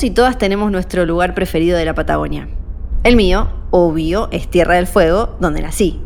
Y 0.00 0.10
todas 0.10 0.38
tenemos 0.38 0.70
nuestro 0.70 1.04
lugar 1.06 1.34
preferido 1.34 1.76
de 1.76 1.84
la 1.84 1.94
Patagonia. 1.94 2.48
El 3.02 3.16
mío, 3.16 3.48
obvio, 3.70 4.28
es 4.30 4.48
Tierra 4.48 4.76
del 4.76 4.86
Fuego, 4.86 5.36
donde 5.40 5.60
nací. 5.60 6.00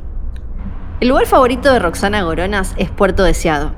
El 1.00 1.08
lugar 1.08 1.26
favorito 1.26 1.70
de 1.70 1.78
Roxana 1.78 2.22
Goronas 2.22 2.72
es 2.78 2.90
Puerto 2.90 3.22
Deseado. 3.22 3.72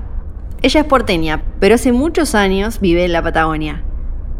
Ella 0.62 0.80
es 0.80 0.86
porteña, 0.86 1.42
pero 1.58 1.74
hace 1.74 1.90
muchos 1.90 2.36
años 2.36 2.79
vive 2.79 3.04
en 3.04 3.12
la 3.12 3.22
Patagonia. 3.22 3.82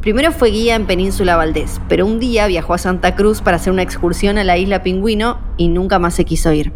Primero 0.01 0.31
fue 0.31 0.51
guía 0.51 0.77
en 0.77 0.87
Península 0.87 1.35
Valdés, 1.35 1.81
pero 1.89 2.07
un 2.07 2.21
día 2.21 2.47
viajó 2.47 2.75
a 2.75 2.79
Santa 2.79 3.17
Cruz 3.17 3.41
para 3.41 3.57
hacer 3.57 3.73
una 3.73 3.83
excursión 3.83 4.39
a 4.39 4.45
la 4.45 4.57
isla 4.57 4.85
Pingüino 4.85 5.41
y 5.57 5.69
nunca 5.69 5.99
más 5.99 6.15
se 6.15 6.25
quiso 6.25 6.53
ir. 6.53 6.73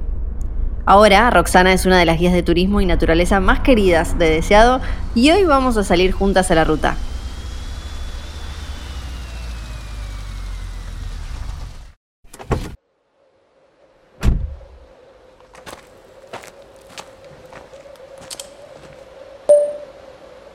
Ahora, 0.86 1.30
Roxana 1.30 1.73
es 1.73 1.87
una 1.87 1.98
de 1.98 2.04
las 2.04 2.18
guías 2.18 2.32
de 2.32 2.42
turismo 2.42 2.80
y 2.80 2.87
naturaleza 2.87 3.38
más 3.38 3.60
queridas 3.60 4.18
de 4.18 4.28
Deseado 4.28 4.80
y 5.15 5.30
hoy 5.30 5.45
vamos 5.45 5.76
a 5.76 5.84
salir 5.84 6.10
juntas 6.10 6.51
a 6.51 6.56
la 6.56 6.65
ruta. 6.65 6.96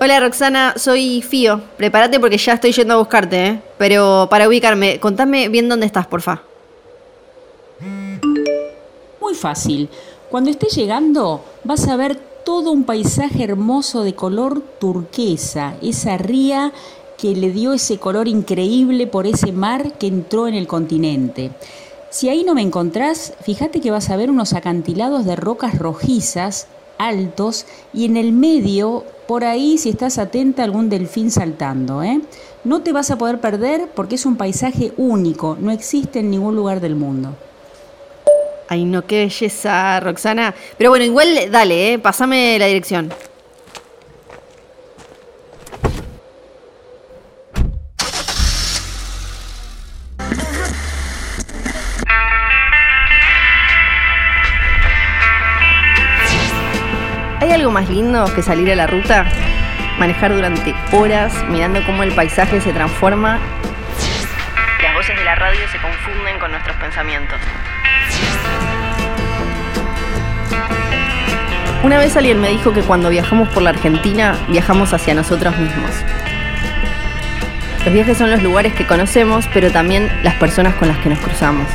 Hola 0.03 0.19
Roxana, 0.19 0.73
soy 0.75 1.21
Fío. 1.21 1.61
Prepárate 1.77 2.19
porque 2.19 2.37
ya 2.37 2.55
estoy 2.55 2.73
yendo 2.73 2.95
a 2.95 2.97
buscarte, 2.97 3.45
¿eh? 3.47 3.61
Pero 3.77 4.27
para 4.29 4.49
ubicarme, 4.49 4.99
contame 4.99 5.47
bien 5.47 5.69
dónde 5.69 5.85
estás, 5.85 6.07
porfa. 6.07 6.41
Muy 9.21 9.33
fácil. 9.33 9.87
Cuando 10.29 10.49
estés 10.49 10.75
llegando, 10.75 11.45
vas 11.63 11.87
a 11.87 11.95
ver 11.95 12.17
todo 12.43 12.73
un 12.73 12.83
paisaje 12.83 13.45
hermoso 13.45 14.03
de 14.03 14.13
color 14.13 14.61
turquesa, 14.77 15.75
esa 15.81 16.17
ría 16.17 16.73
que 17.17 17.33
le 17.33 17.51
dio 17.51 17.71
ese 17.71 17.97
color 17.97 18.27
increíble 18.27 19.07
por 19.07 19.25
ese 19.25 19.53
mar 19.53 19.93
que 19.93 20.07
entró 20.07 20.49
en 20.49 20.55
el 20.55 20.67
continente. 20.67 21.51
Si 22.09 22.27
ahí 22.27 22.43
no 22.43 22.55
me 22.55 22.61
encontrás, 22.61 23.35
fíjate 23.41 23.79
que 23.79 23.89
vas 23.89 24.09
a 24.09 24.17
ver 24.17 24.29
unos 24.29 24.51
acantilados 24.51 25.23
de 25.23 25.37
rocas 25.37 25.79
rojizas 25.79 26.67
altos 26.97 27.65
y 27.93 28.05
en 28.05 28.17
el 28.17 28.31
medio, 28.31 29.05
por 29.27 29.43
ahí, 29.43 29.77
si 29.77 29.89
estás 29.89 30.17
atenta, 30.17 30.63
algún 30.63 30.89
delfín 30.89 31.31
saltando. 31.31 32.03
¿eh? 32.03 32.21
No 32.63 32.81
te 32.81 32.91
vas 32.91 33.11
a 33.11 33.17
poder 33.17 33.39
perder 33.39 33.89
porque 33.95 34.15
es 34.15 34.25
un 34.25 34.35
paisaje 34.35 34.93
único, 34.97 35.57
no 35.59 35.71
existe 35.71 36.19
en 36.19 36.29
ningún 36.29 36.55
lugar 36.55 36.79
del 36.79 36.95
mundo. 36.95 37.35
Ay, 38.69 38.85
no, 38.85 39.05
qué 39.05 39.25
belleza, 39.25 39.99
Roxana. 39.99 40.55
Pero 40.77 40.89
bueno, 40.89 41.05
igual 41.05 41.27
dale, 41.51 41.93
¿eh? 41.93 41.99
pasame 41.99 42.57
la 42.57 42.65
dirección. 42.67 43.11
Algo 57.63 57.71
más 57.71 57.87
lindo 57.87 58.25
que 58.35 58.41
salir 58.41 58.69
a 58.73 58.75
la 58.75 58.87
ruta? 58.87 59.25
Manejar 59.97 60.33
durante 60.33 60.75
horas 60.91 61.33
mirando 61.49 61.81
cómo 61.85 62.03
el 62.03 62.11
paisaje 62.11 62.59
se 62.59 62.73
transforma. 62.73 63.39
Las 64.81 64.93
voces 64.93 65.15
de 65.15 65.23
la 65.23 65.33
radio 65.35 65.61
se 65.71 65.77
confunden 65.77 66.39
con 66.39 66.51
nuestros 66.51 66.75
pensamientos. 66.75 67.39
Una 71.83 71.97
vez 71.99 72.17
alguien 72.17 72.41
me 72.41 72.49
dijo 72.49 72.73
que 72.73 72.81
cuando 72.81 73.09
viajamos 73.09 73.47
por 73.47 73.63
la 73.63 73.69
Argentina, 73.69 74.35
viajamos 74.49 74.91
hacia 74.91 75.13
nosotros 75.13 75.57
mismos. 75.57 75.91
Los 77.85 77.93
viajes 77.93 78.17
son 78.17 78.29
los 78.29 78.43
lugares 78.43 78.73
que 78.73 78.85
conocemos, 78.85 79.45
pero 79.53 79.71
también 79.71 80.11
las 80.21 80.33
personas 80.35 80.75
con 80.75 80.89
las 80.89 80.97
que 80.97 81.07
nos 81.07 81.19
cruzamos. 81.19 81.67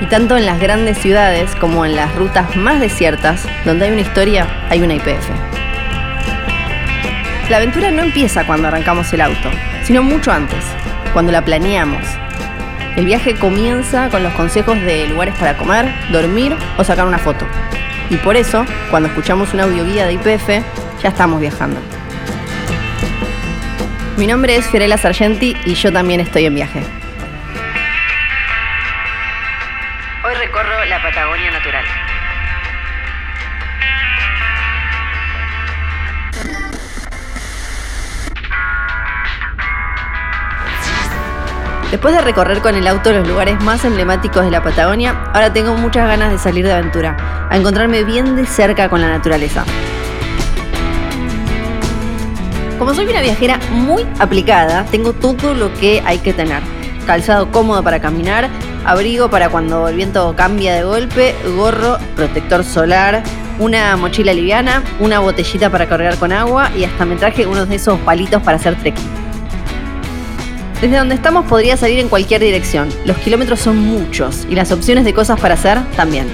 Y 0.00 0.06
tanto 0.06 0.36
en 0.36 0.46
las 0.46 0.60
grandes 0.60 0.98
ciudades 0.98 1.54
como 1.56 1.84
en 1.84 1.96
las 1.96 2.14
rutas 2.14 2.54
más 2.56 2.80
desiertas, 2.80 3.46
donde 3.64 3.86
hay 3.86 3.92
una 3.92 4.02
historia, 4.02 4.46
hay 4.70 4.80
una 4.80 4.94
IPF. 4.94 5.28
La 7.50 7.56
aventura 7.56 7.90
no 7.90 8.02
empieza 8.02 8.46
cuando 8.46 8.68
arrancamos 8.68 9.12
el 9.12 9.22
auto, 9.22 9.50
sino 9.82 10.02
mucho 10.02 10.30
antes, 10.30 10.62
cuando 11.12 11.32
la 11.32 11.44
planeamos. 11.44 12.02
El 12.96 13.06
viaje 13.06 13.34
comienza 13.36 14.08
con 14.10 14.22
los 14.22 14.32
consejos 14.34 14.80
de 14.82 15.08
lugares 15.08 15.34
para 15.38 15.56
comer, 15.56 15.86
dormir 16.10 16.54
o 16.76 16.84
sacar 16.84 17.06
una 17.06 17.18
foto. 17.18 17.46
Y 18.10 18.16
por 18.16 18.36
eso, 18.36 18.64
cuando 18.90 19.08
escuchamos 19.08 19.54
una 19.54 19.64
audioguía 19.64 20.06
de 20.06 20.14
IPF, 20.14 20.48
ya 21.02 21.08
estamos 21.08 21.40
viajando. 21.40 21.80
Mi 24.16 24.26
nombre 24.26 24.56
es 24.56 24.66
Fiorella 24.66 24.98
Sargenti 24.98 25.56
y 25.64 25.74
yo 25.74 25.92
también 25.92 26.20
estoy 26.20 26.46
en 26.46 26.54
viaje. 26.54 26.97
Recorro 30.38 30.84
la 30.84 31.02
Patagonia 31.02 31.50
Natural. 31.50 31.84
Después 41.90 42.14
de 42.14 42.20
recorrer 42.20 42.60
con 42.60 42.76
el 42.76 42.86
auto 42.86 43.12
los 43.12 43.26
lugares 43.26 43.60
más 43.64 43.84
emblemáticos 43.84 44.44
de 44.44 44.52
la 44.52 44.62
Patagonia, 44.62 45.24
ahora 45.32 45.52
tengo 45.52 45.74
muchas 45.74 46.06
ganas 46.06 46.30
de 46.30 46.38
salir 46.38 46.64
de 46.64 46.72
aventura, 46.72 47.16
a 47.50 47.56
encontrarme 47.56 48.04
bien 48.04 48.36
de 48.36 48.46
cerca 48.46 48.88
con 48.88 49.00
la 49.00 49.08
naturaleza. 49.08 49.64
Como 52.78 52.94
soy 52.94 53.06
una 53.06 53.22
viajera 53.22 53.58
muy 53.70 54.06
aplicada, 54.20 54.84
tengo 54.84 55.14
todo 55.14 55.54
lo 55.54 55.74
que 55.74 56.00
hay 56.06 56.18
que 56.18 56.32
tener. 56.32 56.62
Calzado 57.06 57.50
cómodo 57.50 57.82
para 57.82 58.00
caminar, 58.00 58.50
abrigo 58.88 59.28
para 59.28 59.50
cuando 59.50 59.86
el 59.86 59.96
viento 59.96 60.34
cambia 60.34 60.74
de 60.74 60.82
golpe, 60.82 61.34
gorro, 61.54 61.98
protector 62.16 62.64
solar, 62.64 63.22
una 63.58 63.94
mochila 63.98 64.32
liviana, 64.32 64.82
una 64.98 65.18
botellita 65.18 65.68
para 65.68 65.86
cargar 65.86 66.16
con 66.16 66.32
agua 66.32 66.70
y 66.74 66.84
hasta 66.84 67.04
me 67.04 67.16
traje 67.16 67.46
uno 67.46 67.66
de 67.66 67.76
esos 67.76 68.00
palitos 68.00 68.42
para 68.42 68.56
hacer 68.56 68.76
trekking. 68.76 69.04
Desde 70.80 70.96
donde 70.96 71.16
estamos 71.16 71.44
podría 71.44 71.76
salir 71.76 71.98
en 71.98 72.08
cualquier 72.08 72.40
dirección. 72.40 72.88
Los 73.04 73.18
kilómetros 73.18 73.60
son 73.60 73.76
muchos 73.76 74.46
y 74.48 74.54
las 74.54 74.72
opciones 74.72 75.04
de 75.04 75.12
cosas 75.12 75.38
para 75.38 75.52
hacer 75.52 75.78
también. 75.94 76.26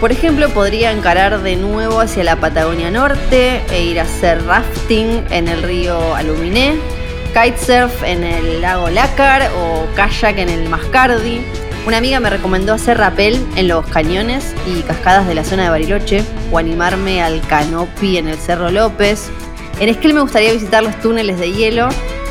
Por 0.00 0.12
ejemplo, 0.12 0.48
podría 0.50 0.92
encarar 0.92 1.42
de 1.42 1.56
nuevo 1.56 1.98
hacia 1.98 2.22
la 2.22 2.36
Patagonia 2.36 2.92
Norte 2.92 3.60
e 3.72 3.82
ir 3.82 3.98
a 3.98 4.04
hacer 4.04 4.44
rafting 4.44 5.24
en 5.30 5.48
el 5.48 5.64
río 5.64 6.14
Aluminé, 6.14 6.76
kitesurf 7.42 8.02
en 8.02 8.24
el 8.24 8.60
lago 8.60 8.90
Lácar 8.90 9.50
o 9.56 9.86
kayak 9.94 10.38
en 10.38 10.48
el 10.48 10.68
Mascardi. 10.68 11.44
Una 11.86 11.98
amiga 11.98 12.20
me 12.20 12.30
recomendó 12.30 12.74
hacer 12.74 12.98
rappel 12.98 13.38
en 13.56 13.68
los 13.68 13.86
cañones 13.86 14.54
y 14.66 14.82
cascadas 14.82 15.26
de 15.26 15.34
la 15.34 15.44
zona 15.44 15.64
de 15.64 15.70
Bariloche 15.70 16.24
o 16.50 16.58
animarme 16.58 17.22
al 17.22 17.40
canopy 17.42 18.18
en 18.18 18.28
el 18.28 18.36
Cerro 18.36 18.70
López. 18.70 19.30
En 19.78 19.88
Esquel 19.88 20.14
me 20.14 20.20
gustaría 20.20 20.52
visitar 20.52 20.82
los 20.82 20.98
túneles 21.00 21.38
de 21.38 21.52
hielo 21.52 21.88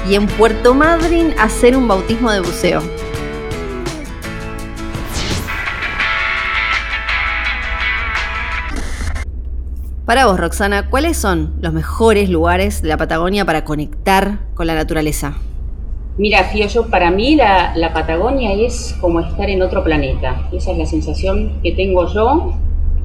y 0.09 0.15
en 0.15 0.27
Puerto 0.27 0.73
Madryn 0.73 1.33
hacer 1.39 1.77
un 1.77 1.87
bautismo 1.87 2.31
de 2.31 2.41
buceo. 2.41 2.81
Para 10.07 10.25
vos, 10.25 10.39
Roxana, 10.39 10.89
¿cuáles 10.89 11.17
son 11.17 11.55
los 11.59 11.73
mejores 11.73 12.29
lugares 12.29 12.81
de 12.81 12.87
la 12.87 12.95
Patagonia 12.95 13.43
para 13.43 13.65
conectar 13.65 14.39
con 14.53 14.65
la 14.65 14.73
naturaleza? 14.73 15.35
Mira, 16.17 16.45
Fío, 16.45 16.65
yo 16.67 16.87
para 16.87 17.11
mí 17.11 17.35
la, 17.35 17.75
la, 17.75 17.91
Patagonia 17.91 18.53
es 18.53 18.95
como 19.01 19.19
estar 19.19 19.49
en 19.49 19.61
otro 19.61 19.83
planeta. 19.83 20.47
Esa 20.53 20.71
es 20.71 20.77
la 20.77 20.85
sensación 20.85 21.59
que 21.61 21.73
tengo 21.73 22.07
yo 22.07 22.53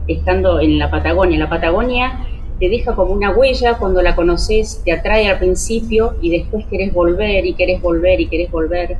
estando 0.06 0.60
en 0.60 0.78
la 0.78 0.92
Patagonia. 0.92 1.40
La 1.40 1.50
Patagonia 1.50 2.24
te 2.60 2.68
deja 2.68 2.94
como 2.94 3.12
una 3.12 3.30
huella 3.30 3.78
cuando 3.78 4.00
la 4.00 4.14
conoces, 4.14 4.80
te 4.84 4.92
atrae 4.92 5.28
al 5.28 5.40
principio 5.40 6.14
y 6.22 6.30
después 6.30 6.66
querés 6.66 6.94
volver 6.94 7.44
y 7.44 7.54
querés 7.54 7.82
volver 7.82 8.20
y 8.20 8.28
querés 8.28 8.48
volver. 8.52 8.96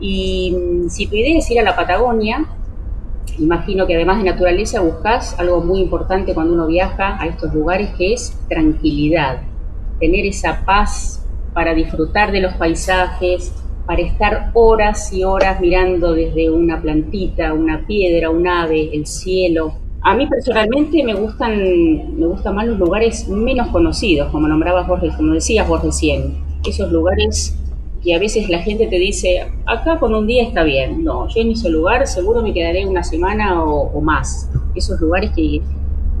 Y 0.00 0.50
mm, 0.50 0.88
si 0.88 1.06
tu 1.06 1.14
idea 1.14 1.38
es 1.38 1.48
ir 1.48 1.60
a 1.60 1.62
la 1.62 1.76
Patagonia, 1.76 2.44
imagino 3.38 3.86
que 3.86 3.94
además 3.94 4.18
de 4.18 4.30
naturaleza 4.30 4.80
buscas 4.80 5.38
algo 5.38 5.60
muy 5.60 5.80
importante 5.80 6.34
cuando 6.34 6.54
uno 6.54 6.66
viaja 6.66 7.20
a 7.20 7.26
estos 7.26 7.52
lugares 7.54 7.90
que 7.96 8.12
es 8.12 8.38
tranquilidad, 8.48 9.42
tener 10.00 10.26
esa 10.26 10.64
paz 10.64 11.24
para 11.52 11.74
disfrutar 11.74 12.32
de 12.32 12.40
los 12.40 12.54
paisajes, 12.54 13.52
para 13.86 14.02
estar 14.02 14.50
horas 14.54 15.12
y 15.12 15.24
horas 15.24 15.60
mirando 15.60 16.12
desde 16.12 16.50
una 16.50 16.82
plantita, 16.82 17.54
una 17.54 17.86
piedra, 17.86 18.30
un 18.30 18.46
ave, 18.46 18.90
el 18.92 19.06
cielo. 19.06 19.74
A 20.02 20.14
mí 20.14 20.26
personalmente 20.26 21.02
me 21.02 21.14
gustan, 21.14 22.18
me 22.18 22.26
gustan 22.26 22.54
más 22.54 22.66
los 22.66 22.78
lugares 22.78 23.28
menos 23.28 23.68
conocidos, 23.68 24.30
como 24.30 24.48
nombrabas 24.48 24.86
vos, 24.86 25.00
como 25.16 25.32
decías 25.32 25.66
vos 25.68 25.82
recién. 25.82 26.44
Esos 26.64 26.90
lugares 26.90 27.56
que 28.06 28.14
a 28.14 28.20
veces 28.20 28.48
la 28.48 28.62
gente 28.62 28.86
te 28.86 29.00
dice, 29.00 29.48
acá 29.66 29.98
con 29.98 30.14
un 30.14 30.28
día 30.28 30.44
está 30.44 30.62
bien. 30.62 31.02
No, 31.02 31.26
yo 31.28 31.40
en 31.40 31.50
ese 31.50 31.68
lugar 31.68 32.06
seguro 32.06 32.40
me 32.40 32.54
quedaré 32.54 32.86
una 32.86 33.02
semana 33.02 33.64
o, 33.64 34.00
más. 34.00 34.48
Esos 34.76 35.00
lugares 35.00 35.32
que 35.34 35.60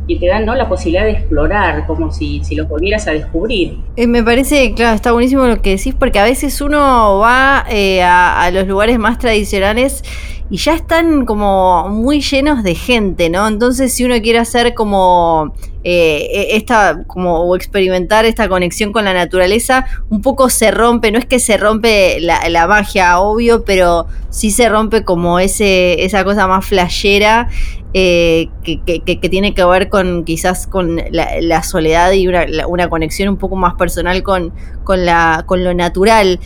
y 0.08 0.18
te 0.18 0.26
dan 0.26 0.46
¿no? 0.46 0.54
la 0.54 0.68
posibilidad 0.68 1.04
de 1.04 1.12
explorar, 1.12 1.86
como 1.86 2.12
si, 2.12 2.42
si 2.44 2.54
los 2.54 2.68
volvieras 2.68 3.06
a 3.08 3.12
descubrir. 3.12 3.78
Eh, 3.96 4.06
me 4.06 4.22
parece, 4.22 4.72
claro, 4.74 4.94
está 4.94 5.12
buenísimo 5.12 5.46
lo 5.46 5.60
que 5.62 5.70
decís, 5.70 5.94
porque 5.96 6.18
a 6.18 6.24
veces 6.24 6.60
uno 6.60 7.18
va 7.18 7.64
eh, 7.68 8.02
a, 8.02 8.48
los 8.52 8.66
lugares 8.66 8.98
más 8.98 9.18
tradicionales 9.18 10.04
y 10.48 10.58
ya 10.58 10.74
están 10.74 11.26
como 11.26 11.88
muy 11.88 12.20
llenos 12.20 12.62
de 12.62 12.74
gente, 12.74 13.28
¿no? 13.30 13.48
Entonces, 13.48 13.92
si 13.92 14.04
uno 14.04 14.20
quiere 14.22 14.38
hacer 14.38 14.74
como 14.74 15.52
eh, 15.82 16.28
e, 16.30 16.56
esta, 16.56 17.02
como 17.06 17.40
o 17.40 17.56
experimentar 17.56 18.24
esta 18.24 18.48
conexión 18.48 18.92
con 18.92 19.04
la 19.04 19.12
naturaleza, 19.12 19.86
un 20.08 20.22
poco 20.22 20.48
se 20.48 20.70
rompe, 20.70 21.10
no 21.10 21.18
es 21.18 21.26
que 21.26 21.40
se 21.40 21.56
rompe 21.56 22.20
la, 22.20 22.66
magia, 22.68 23.18
obvio, 23.18 23.64
pero 23.64 24.06
sí 24.30 24.52
se 24.52 24.68
rompe 24.68 25.02
como 25.02 25.40
ese, 25.40 26.04
esa 26.04 26.22
cosa 26.22 26.46
más 26.46 26.64
flashera 26.64 27.48
eh, 27.92 28.48
que, 28.62 29.28
tiene 29.28 29.52
que 29.52 29.64
ver 29.64 29.88
con 29.88 30.24
quizás 30.24 30.68
con 30.68 31.00
la, 31.10 31.62
soledad 31.64 32.12
y 32.12 32.28
una, 32.28 32.88
conexión 32.88 33.30
un 33.30 33.36
poco 33.36 33.56
más 33.56 33.74
personal 33.74 34.22
con, 34.22 34.52
con, 34.84 35.04
la, 35.04 35.42
con 35.46 35.64
lo 35.64 35.74
natural. 35.74 36.38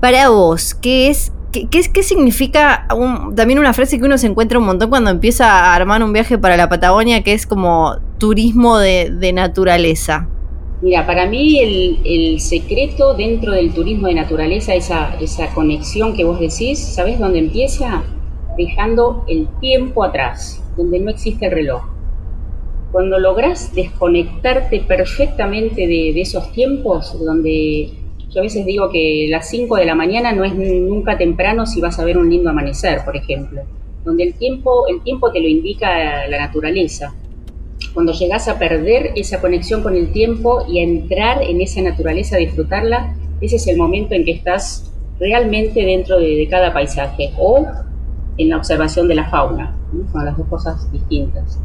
Para 0.00 0.28
vos, 0.28 0.74
¿qué 0.74 1.08
es 1.08 1.32
¿Qué, 1.70 1.80
qué, 1.92 2.02
significa 2.02 2.86
también 3.34 3.58
una 3.58 3.72
frase 3.72 3.98
que 3.98 4.04
uno 4.04 4.18
se 4.18 4.26
encuentra 4.26 4.58
un 4.58 4.66
montón 4.66 4.90
cuando 4.90 5.10
empieza 5.10 5.50
a 5.50 5.74
armar 5.74 6.02
un 6.02 6.12
viaje 6.12 6.38
para 6.38 6.56
la 6.56 6.68
Patagonia, 6.68 7.22
que 7.22 7.32
es 7.32 7.46
como 7.46 7.96
turismo 8.18 8.78
de, 8.78 9.32
naturaleza? 9.32 10.28
Mira, 10.80 11.06
para 11.06 11.26
mí 11.26 11.58
el, 12.04 12.40
secreto 12.40 13.14
dentro 13.14 13.52
del 13.52 13.72
turismo 13.72 14.06
de 14.06 14.14
naturaleza, 14.14 14.74
esa, 14.74 15.16
esa 15.20 15.48
conexión 15.54 16.14
que 16.14 16.24
vos 16.24 16.38
decís, 16.38 16.78
¿sabés 16.78 17.18
dónde 17.18 17.40
empieza? 17.40 18.02
Dejando 18.56 19.24
el 19.28 19.48
tiempo 19.60 20.04
atrás 20.04 20.62
donde 20.78 21.00
no 21.00 21.10
existe 21.10 21.46
el 21.46 21.52
reloj. 21.52 21.82
Cuando 22.92 23.18
logras 23.18 23.74
desconectarte 23.74 24.80
perfectamente 24.80 25.86
de, 25.86 26.18
esos 26.18 26.50
tiempos, 26.52 27.22
donde 27.22 27.90
yo 28.30 28.40
a 28.40 28.42
veces 28.42 28.66
digo 28.66 28.90
que 28.90 29.26
las 29.30 29.48
5 29.48 29.76
de 29.76 29.84
la 29.86 29.94
mañana 29.94 30.32
no 30.32 30.44
es 30.44 30.54
nunca 30.54 31.16
temprano 31.16 31.66
si 31.66 31.80
vas 31.80 31.98
a 31.98 32.04
ver 32.04 32.18
un 32.18 32.30
lindo 32.30 32.50
amanecer, 32.50 33.04
por 33.04 33.16
ejemplo, 33.16 33.62
donde 34.04 34.24
el 34.24 34.34
tiempo, 34.34 34.86
el 34.88 35.02
tiempo 35.02 35.32
te 35.32 35.40
lo 35.40 35.48
indica 35.48 36.26
la 36.28 36.38
naturaleza. 36.38 37.14
Cuando 37.94 38.12
llegas 38.12 38.48
a 38.48 38.58
perder 38.58 39.12
esa 39.16 39.40
conexión 39.40 39.82
con 39.82 39.96
el 39.96 40.12
tiempo 40.12 40.64
y 40.68 40.80
a 40.80 40.82
entrar 40.82 41.42
en 41.42 41.60
esa 41.60 41.80
naturaleza, 41.80 42.36
a 42.36 42.38
disfrutarla, 42.38 43.16
ese 43.40 43.56
es 43.56 43.66
el 43.66 43.76
momento 43.76 44.14
en 44.14 44.24
que 44.24 44.32
estás 44.32 44.92
realmente 45.18 45.84
dentro 45.84 46.18
de, 46.18 46.36
de 46.36 46.48
cada 46.48 46.72
paisaje 46.72 47.30
o 47.38 47.66
en 48.38 48.48
la 48.48 48.56
observación 48.56 49.08
de 49.08 49.14
la 49.16 49.28
fauna. 49.28 49.76
Son 50.12 50.24
las 50.24 50.36
dos 50.36 50.46
cosas 50.48 50.90
distintas. 50.92 51.58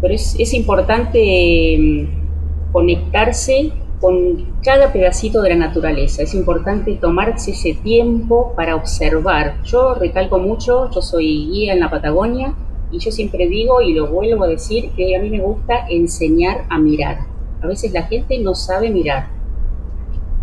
Pero 0.00 0.12
es, 0.14 0.54
importante 0.54 1.76
mm, 1.78 2.72
conectarse 2.72 3.72
con 4.00 4.58
cada 4.62 4.92
pedacito 4.92 5.40
de 5.42 5.50
la 5.50 5.56
naturaleza. 5.56 6.22
Es 6.22 6.34
importante 6.34 6.94
tomarse 6.94 7.52
ese 7.52 7.74
tiempo 7.74 8.52
para 8.54 8.76
observar. 8.76 9.62
Yo 9.64 9.94
recalco 9.94 10.38
mucho, 10.38 10.90
yo 10.90 11.00
soy 11.00 11.48
guía 11.48 11.72
en 11.72 11.80
la 11.80 11.90
Patagonia 11.90 12.54
y 12.90 12.98
yo 12.98 13.10
siempre 13.10 13.48
digo 13.48 13.80
y 13.80 13.94
lo 13.94 14.08
vuelvo 14.08 14.44
a 14.44 14.48
decir 14.48 14.90
que 14.90 15.16
a 15.16 15.20
mí 15.20 15.30
me 15.30 15.40
gusta 15.40 15.86
enseñar 15.88 16.66
a 16.68 16.78
mirar. 16.78 17.18
A 17.62 17.66
veces 17.66 17.92
la 17.92 18.02
gente 18.02 18.38
no 18.38 18.54
sabe 18.54 18.90
mirar. 18.90 19.28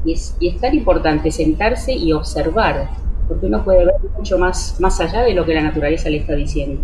Y 0.05 0.13
es, 0.13 0.35
tan 0.59 0.73
importante 0.75 1.31
sentarse 1.31 1.93
y 1.93 2.11
observar, 2.11 2.89
porque 3.27 3.45
uno 3.45 3.63
puede 3.63 3.85
ver 3.85 3.95
mucho 4.17 4.37
más, 4.37 4.75
más 4.81 4.99
allá 4.99 5.21
de 5.21 5.33
lo 5.33 5.45
que 5.45 5.53
la 5.53 5.61
naturaleza 5.61 6.09
le 6.09 6.17
está 6.17 6.35
diciendo. 6.35 6.81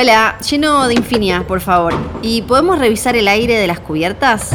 Hola, 0.00 0.38
lleno 0.48 0.86
de 0.86 0.94
infinia, 0.94 1.44
por 1.44 1.60
favor. 1.60 1.92
¿Y 2.22 2.42
podemos 2.42 2.78
revisar 2.78 3.16
el 3.16 3.26
aire 3.26 3.56
de 3.56 3.66
las 3.66 3.80
cubiertas? 3.80 4.50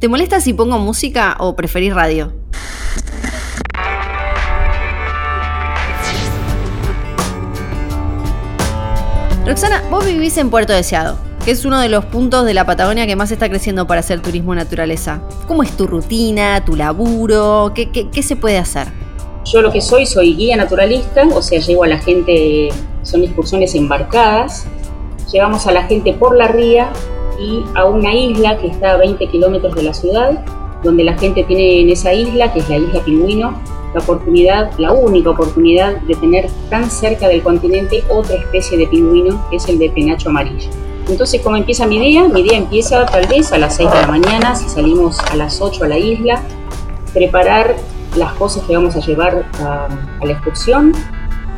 ¿Te 0.00 0.08
molesta 0.08 0.40
si 0.40 0.52
pongo 0.52 0.80
música 0.80 1.36
o 1.38 1.54
preferís 1.54 1.94
radio? 1.94 2.32
Roxana, 9.46 9.84
vos 9.88 10.04
vivís 10.04 10.36
en 10.36 10.50
Puerto 10.50 10.72
Deseado, 10.72 11.16
que 11.44 11.52
es 11.52 11.64
uno 11.64 11.78
de 11.78 11.88
los 11.88 12.06
puntos 12.06 12.44
de 12.44 12.54
la 12.54 12.66
Patagonia 12.66 13.06
que 13.06 13.14
más 13.14 13.30
está 13.30 13.48
creciendo 13.48 13.86
para 13.86 14.00
hacer 14.00 14.20
turismo 14.20 14.52
naturaleza. 14.56 15.22
¿Cómo 15.46 15.62
es 15.62 15.76
tu 15.76 15.86
rutina, 15.86 16.64
tu 16.64 16.74
laburo? 16.74 17.70
¿Qué, 17.72 17.92
qué 17.92 18.22
se 18.24 18.34
puede 18.34 18.58
hacer? 18.58 18.88
Yo 19.44 19.62
lo 19.62 19.72
que 19.72 19.80
soy, 19.80 20.06
soy 20.06 20.34
guía 20.34 20.56
naturalista, 20.56 21.26
o 21.34 21.42
sea, 21.42 21.60
llevo 21.60 21.84
a 21.84 21.88
la 21.88 21.98
gente, 21.98 22.68
son 23.02 23.24
excursiones 23.24 23.74
embarcadas, 23.74 24.66
llevamos 25.32 25.66
a 25.66 25.72
la 25.72 25.84
gente 25.84 26.12
por 26.12 26.36
la 26.36 26.48
ría 26.48 26.90
y 27.38 27.64
a 27.74 27.86
una 27.86 28.14
isla 28.14 28.58
que 28.58 28.68
está 28.68 28.92
a 28.92 28.96
20 28.98 29.26
kilómetros 29.28 29.74
de 29.74 29.82
la 29.82 29.94
ciudad, 29.94 30.44
donde 30.82 31.04
la 31.04 31.16
gente 31.16 31.44
tiene 31.44 31.80
en 31.80 31.90
esa 31.90 32.12
isla, 32.12 32.52
que 32.52 32.60
es 32.60 32.68
la 32.68 32.76
isla 32.76 33.00
Pingüino, 33.00 33.58
la 33.94 34.00
oportunidad, 34.00 34.70
la 34.78 34.92
única 34.92 35.30
oportunidad 35.30 35.96
de 36.02 36.14
tener 36.14 36.48
tan 36.68 36.90
cerca 36.90 37.28
del 37.28 37.42
continente 37.42 38.04
otra 38.08 38.36
especie 38.36 38.78
de 38.78 38.86
pingüino, 38.86 39.44
que 39.50 39.56
es 39.56 39.68
el 39.68 39.78
de 39.78 39.90
penacho 39.90 40.28
amarillo. 40.28 40.70
Entonces, 41.08 41.40
¿cómo 41.42 41.56
empieza 41.56 41.86
mi 41.86 41.98
día? 41.98 42.28
Mi 42.28 42.42
día 42.42 42.56
empieza 42.56 43.04
tal 43.06 43.26
vez 43.26 43.52
a 43.52 43.58
las 43.58 43.76
6 43.76 43.90
de 43.90 44.00
la 44.00 44.06
mañana, 44.06 44.54
si 44.54 44.68
salimos 44.68 45.18
a 45.18 45.36
las 45.36 45.60
8 45.60 45.84
a 45.84 45.88
la 45.88 45.98
isla, 45.98 46.40
preparar 47.12 47.74
las 48.16 48.32
cosas 48.34 48.64
que 48.64 48.76
vamos 48.76 48.96
a 48.96 49.00
llevar 49.00 49.46
a, 49.60 49.88
la 50.24 50.32
excursión, 50.32 50.92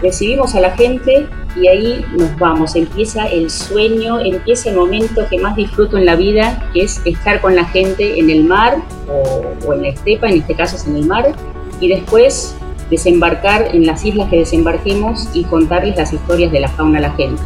recibimos 0.00 0.54
a 0.54 0.60
la 0.60 0.70
gente 0.72 1.28
y 1.56 1.68
ahí 1.68 2.04
nos 2.16 2.36
vamos, 2.38 2.76
empieza 2.76 3.26
el 3.26 3.50
sueño, 3.50 4.20
empieza 4.20 4.70
el 4.70 4.76
momento 4.76 5.26
que 5.28 5.38
más 5.38 5.54
disfruto 5.56 5.98
en 5.98 6.06
la 6.06 6.16
vida, 6.16 6.68
que 6.72 6.82
es 6.82 7.00
estar 7.04 7.40
con 7.40 7.54
la 7.54 7.64
gente 7.66 8.18
en 8.18 8.30
el 8.30 8.44
mar 8.44 8.78
o, 9.08 9.72
en 9.72 9.82
la 9.82 9.88
estepa, 9.88 10.28
en 10.28 10.40
este 10.40 10.54
caso 10.54 10.76
es 10.76 10.86
en 10.86 10.96
el 10.96 11.06
mar, 11.06 11.34
y 11.80 11.88
después 11.88 12.56
desembarcar 12.90 13.74
en 13.74 13.86
las 13.86 14.04
islas 14.04 14.28
que 14.28 14.38
desembarquemos 14.38 15.28
y 15.34 15.44
contarles 15.44 15.96
las 15.96 16.12
historias 16.12 16.52
de 16.52 16.60
la 16.60 16.68
fauna 16.68 16.98
a 16.98 17.02
la 17.02 17.10
gente. 17.12 17.40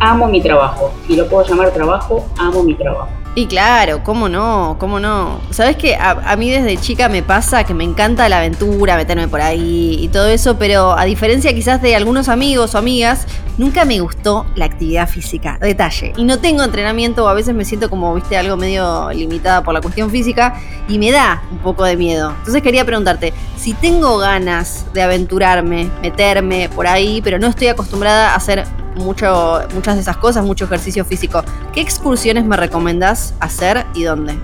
Amo 0.00 0.28
mi 0.28 0.40
trabajo, 0.40 0.92
si 1.06 1.16
lo 1.16 1.28
puedo 1.28 1.46
llamar 1.46 1.70
trabajo, 1.72 2.26
amo 2.38 2.62
mi 2.62 2.74
trabajo. 2.74 3.19
Y 3.36 3.46
claro, 3.46 4.02
cómo 4.02 4.28
no, 4.28 4.76
cómo 4.80 4.98
no. 4.98 5.40
Sabes 5.50 5.76
que 5.76 5.94
a, 5.94 6.34
mí 6.36 6.50
desde 6.50 6.76
chica 6.78 7.08
me 7.08 7.22
pasa 7.22 7.62
que 7.62 7.74
me 7.74 7.84
encanta 7.84 8.28
la 8.28 8.38
aventura, 8.38 8.96
meterme 8.96 9.28
por 9.28 9.40
ahí 9.40 9.98
y 10.00 10.08
todo 10.08 10.26
eso, 10.26 10.58
pero 10.58 10.98
a 10.98 11.04
diferencia 11.04 11.54
quizás 11.54 11.80
de 11.80 11.94
algunos 11.94 12.28
amigos 12.28 12.74
o 12.74 12.78
amigas, 12.78 13.26
nunca 13.56 13.84
me 13.84 14.00
gustó 14.00 14.46
la 14.56 14.64
actividad 14.64 15.08
física. 15.08 15.58
Detalle. 15.60 16.12
Y 16.16 16.24
no 16.24 16.40
tengo 16.40 16.64
entrenamiento 16.64 17.24
o 17.24 17.28
a 17.28 17.34
veces 17.34 17.54
me 17.54 17.64
siento 17.64 17.88
como, 17.88 18.12
viste, 18.16 18.36
algo 18.36 18.56
medio 18.56 19.10
limitada 19.12 19.62
por 19.62 19.74
la 19.74 19.80
cuestión 19.80 20.10
física 20.10 20.60
y 20.88 20.98
me 20.98 21.12
da 21.12 21.42
un 21.52 21.58
poco 21.58 21.84
de 21.84 21.96
miedo. 21.96 22.34
Entonces 22.36 22.62
quería 22.62 22.84
preguntarte, 22.84 23.32
si 23.56 23.74
tengo 23.74 24.18
ganas 24.18 24.86
de 24.92 25.02
aventurarme, 25.02 25.88
meterme 26.02 26.68
por 26.68 26.88
ahí, 26.88 27.20
pero 27.22 27.38
no 27.38 27.46
estoy 27.46 27.68
acostumbrada 27.68 28.32
a 28.32 28.34
hacer 28.34 28.64
mucho, 28.96 29.60
muchas 29.74 29.94
de 29.96 30.00
esas 30.02 30.16
cosas, 30.16 30.44
mucho 30.44 30.64
ejercicio 30.64 31.04
físico. 31.04 31.42
¿Qué 31.72 31.80
excursiones 31.80 32.44
me 32.44 32.56
recomendás 32.56 33.34
hacer 33.40 33.86
y 33.94 34.04
dónde? 34.04 34.34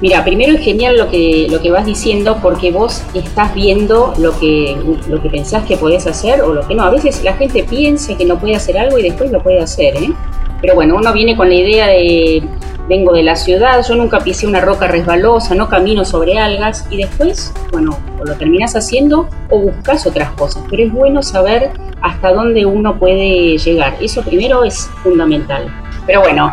Mira, 0.00 0.24
primero 0.24 0.54
es 0.54 0.60
genial 0.60 0.96
lo 0.96 1.10
que, 1.10 1.48
lo 1.50 1.60
que 1.60 1.72
vas 1.72 1.84
diciendo 1.84 2.38
porque 2.40 2.70
vos 2.70 3.02
estás 3.14 3.52
viendo 3.52 4.14
lo 4.18 4.38
que, 4.38 4.76
lo 5.08 5.20
que 5.20 5.28
pensás 5.28 5.64
que 5.64 5.76
podés 5.76 6.06
hacer 6.06 6.40
o 6.42 6.54
lo 6.54 6.66
que 6.66 6.74
no. 6.76 6.84
A 6.84 6.90
veces 6.90 7.24
la 7.24 7.34
gente 7.34 7.64
piensa 7.64 8.16
que 8.16 8.24
no 8.24 8.38
puede 8.38 8.54
hacer 8.54 8.78
algo 8.78 8.98
y 8.98 9.02
después 9.02 9.32
lo 9.32 9.42
puede 9.42 9.60
hacer, 9.60 9.96
¿eh? 9.96 10.12
Pero 10.60 10.74
bueno, 10.74 10.96
uno 10.96 11.12
viene 11.12 11.36
con 11.36 11.48
la 11.48 11.54
idea 11.54 11.86
de 11.88 12.42
vengo 12.88 13.12
de 13.12 13.22
la 13.22 13.36
ciudad, 13.36 13.84
yo 13.86 13.96
nunca 13.96 14.20
pisé 14.20 14.46
una 14.46 14.60
roca 14.60 14.86
resbalosa, 14.86 15.54
no 15.54 15.68
camino 15.68 16.04
sobre 16.04 16.38
algas 16.38 16.86
y 16.90 16.96
después, 16.96 17.52
bueno, 17.70 17.98
o 18.18 18.24
lo 18.24 18.34
terminas 18.34 18.74
haciendo 18.76 19.28
o 19.50 19.58
buscas 19.58 20.06
otras 20.06 20.30
cosas, 20.32 20.64
pero 20.70 20.84
es 20.84 20.92
bueno 20.92 21.22
saber 21.22 21.70
hasta 22.02 22.32
dónde 22.32 22.66
uno 22.66 22.98
puede 22.98 23.58
llegar. 23.58 23.96
Eso 24.00 24.22
primero 24.22 24.64
es 24.64 24.90
fundamental. 25.02 25.66
Pero 26.06 26.22
bueno, 26.22 26.52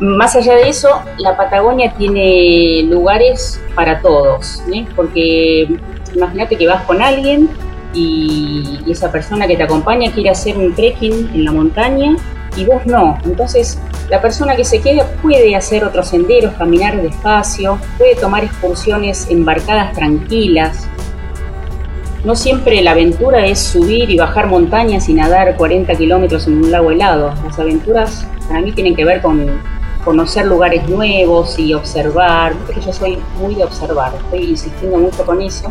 más 0.00 0.36
allá 0.36 0.54
de 0.56 0.68
eso, 0.68 0.88
la 1.18 1.36
Patagonia 1.36 1.92
tiene 1.96 2.82
lugares 2.84 3.60
para 3.74 4.00
todos, 4.00 4.62
porque 4.96 5.68
imagínate 6.14 6.56
que 6.56 6.66
vas 6.66 6.82
con 6.84 7.02
alguien 7.02 7.48
y 7.92 8.80
esa 8.88 9.10
persona 9.10 9.46
que 9.46 9.56
te 9.56 9.62
acompaña 9.62 10.12
quiere 10.12 10.30
hacer 10.30 10.56
un 10.56 10.74
trekking 10.74 11.30
en 11.34 11.44
la 11.44 11.52
montaña 11.52 12.16
y 12.56 12.64
vos 12.64 12.84
no. 12.86 13.18
Entonces, 13.24 13.78
la 14.08 14.20
persona 14.20 14.56
que 14.56 14.64
se 14.64 14.80
queda 14.80 15.06
puede 15.22 15.54
hacer 15.54 15.84
otros 15.84 16.08
senderos, 16.08 16.54
caminar 16.54 17.00
despacio, 17.00 17.78
puede 17.96 18.16
tomar 18.16 18.44
excursiones 18.44 19.28
embarcadas 19.30 19.92
tranquilas. 19.92 20.88
No 22.24 22.36
siempre 22.36 22.82
la 22.82 22.90
aventura 22.90 23.46
es 23.46 23.58
subir 23.58 24.10
y 24.10 24.18
bajar 24.18 24.46
montañas 24.46 25.08
y 25.08 25.14
nadar 25.14 25.56
40 25.56 25.94
kilómetros 25.94 26.46
en 26.46 26.58
un 26.58 26.70
lago 26.70 26.90
helado. 26.90 27.32
Las 27.44 27.58
aventuras 27.58 28.26
para 28.46 28.60
mí 28.60 28.72
tienen 28.72 28.94
que 28.94 29.06
ver 29.06 29.22
con, 29.22 29.46
conocer 30.04 30.46
lugares 30.46 30.86
nuevos 30.88 31.58
y 31.58 31.72
observar. 31.72 32.54
Yo 32.84 32.92
soy 32.92 33.18
muy 33.40 33.54
de 33.54 33.64
observar, 33.64 34.12
estoy 34.14 34.50
insistiendo 34.50 34.98
mucho 34.98 35.24
con 35.24 35.40
eso. 35.40 35.70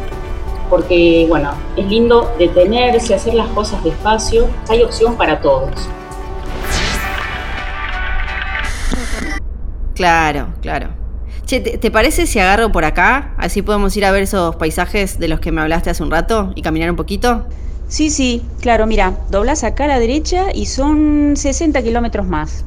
Porque, 0.69 1.25
bueno, 1.29 1.51
es 1.75 1.85
lindo 1.85 2.31
detenerse, 2.37 3.13
hacer 3.13 3.33
las 3.33 3.47
cosas 3.49 3.83
despacio. 3.83 4.47
Hay 4.69 4.83
opción 4.83 5.15
para 5.15 5.39
todos. 5.41 5.89
Claro, 9.95 10.47
claro. 10.61 10.89
Che, 11.49 11.61
¿te, 11.61 11.89
parece 11.89 12.27
si 12.27 12.37
agarro 12.37 12.71
por 12.71 12.85
acá? 12.85 13.33
Así 13.35 13.63
podemos 13.63 13.97
ir 13.97 14.05
a 14.05 14.11
ver 14.11 14.21
esos 14.21 14.55
paisajes 14.57 15.17
de 15.17 15.27
los 15.27 15.39
que 15.39 15.51
me 15.51 15.61
hablaste 15.61 15.89
hace 15.89 16.03
un 16.03 16.11
rato 16.11 16.53
y 16.53 16.61
caminar 16.61 16.91
un 16.91 16.95
poquito. 16.95 17.47
Sí, 17.87 18.11
sí, 18.11 18.43
claro, 18.61 18.85
mira, 18.85 19.17
doblas 19.31 19.63
acá 19.63 19.85
a 19.85 19.87
la 19.87 19.99
derecha 19.99 20.53
y 20.53 20.67
son 20.67 21.33
60 21.35 21.81
kilómetros 21.81 22.27
más. 22.27 22.65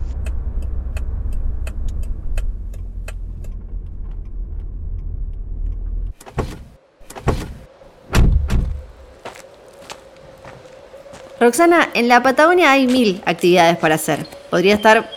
Roxana, 11.38 11.88
en 11.94 12.08
la 12.08 12.20
Patagonia 12.20 12.72
hay 12.72 12.88
mil 12.88 13.22
actividades 13.26 13.76
para 13.76 13.94
hacer. 13.94 14.26
Podría 14.50 14.74
estar 14.74 15.08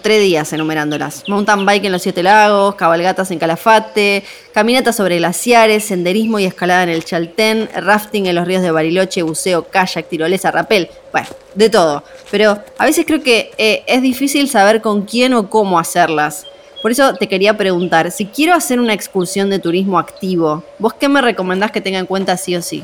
tres 0.00 0.20
días 0.20 0.52
enumerándolas. 0.52 1.24
Mountain 1.28 1.66
bike 1.66 1.84
en 1.86 1.92
los 1.92 2.02
Siete 2.02 2.22
Lagos, 2.22 2.74
cabalgatas 2.74 3.30
en 3.30 3.38
Calafate, 3.38 4.24
caminatas 4.52 4.96
sobre 4.96 5.18
glaciares, 5.18 5.84
senderismo 5.84 6.38
y 6.38 6.44
escalada 6.44 6.84
en 6.84 6.88
el 6.88 7.04
Chaltén, 7.04 7.68
rafting 7.74 8.26
en 8.26 8.34
los 8.34 8.46
ríos 8.46 8.62
de 8.62 8.70
Bariloche, 8.70 9.22
buceo, 9.22 9.64
kayak, 9.68 10.08
tirolesa, 10.08 10.50
rapel. 10.50 10.88
Bueno, 11.12 11.28
de 11.54 11.70
todo. 11.70 12.02
Pero 12.30 12.58
a 12.78 12.84
veces 12.84 13.04
creo 13.06 13.22
que 13.22 13.50
eh, 13.58 13.82
es 13.86 14.02
difícil 14.02 14.48
saber 14.48 14.80
con 14.80 15.02
quién 15.02 15.34
o 15.34 15.50
cómo 15.50 15.78
hacerlas. 15.78 16.46
Por 16.82 16.90
eso 16.90 17.14
te 17.14 17.28
quería 17.28 17.56
preguntar, 17.56 18.10
si 18.10 18.26
quiero 18.26 18.54
hacer 18.54 18.80
una 18.80 18.92
excursión 18.92 19.50
de 19.50 19.60
turismo 19.60 19.98
activo, 19.98 20.64
¿vos 20.78 20.94
qué 20.94 21.08
me 21.08 21.20
recomendás 21.20 21.70
que 21.70 21.80
tenga 21.80 22.00
en 22.00 22.06
cuenta 22.06 22.36
sí 22.36 22.56
o 22.56 22.62
sí? 22.62 22.82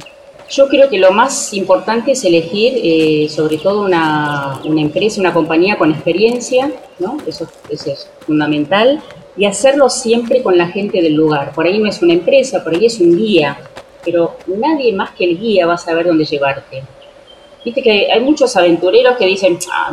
Yo 0.50 0.66
creo 0.66 0.88
que 0.88 0.98
lo 0.98 1.12
más 1.12 1.52
importante 1.52 2.12
es 2.12 2.24
elegir 2.24 2.80
eh, 2.82 3.28
sobre 3.28 3.58
todo 3.58 3.82
una, 3.82 4.60
empresa, 4.64 5.20
una 5.20 5.34
compañía 5.34 5.76
con 5.76 5.90
experiencia, 5.90 6.72
¿no? 6.98 7.18
Eso, 7.26 7.46
es 7.70 8.10
fundamental, 8.20 9.02
y 9.36 9.44
hacerlo 9.44 9.90
siempre 9.90 10.42
con 10.42 10.56
la 10.56 10.68
gente 10.68 11.02
del 11.02 11.14
lugar. 11.14 11.52
Por 11.52 11.66
ahí 11.66 11.78
no 11.78 11.88
es 11.88 12.00
una 12.00 12.14
empresa, 12.14 12.64
por 12.64 12.74
ahí 12.74 12.86
es 12.86 12.98
un 12.98 13.16
guía, 13.16 13.58
pero 14.02 14.36
nadie 14.46 14.92
más 14.94 15.10
que 15.10 15.24
el 15.24 15.38
guía 15.38 15.66
va 15.66 15.74
a 15.74 15.78
saber 15.78 16.06
dónde 16.06 16.24
llevarte. 16.24 16.82
Viste 17.62 17.82
que 17.82 18.10
hay 18.10 18.20
muchos 18.20 18.56
aventureros 18.56 19.18
que 19.18 19.26
dicen, 19.26 19.58
ah, 19.70 19.92